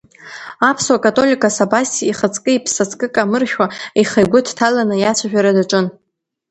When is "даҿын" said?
5.57-5.85